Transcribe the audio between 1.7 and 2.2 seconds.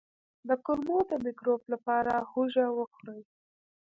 لپاره